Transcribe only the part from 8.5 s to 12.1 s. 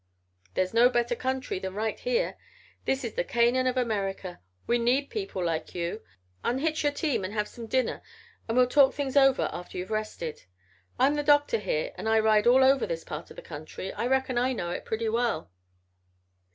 we'll talk things over after you're rested. I'm the doctor here and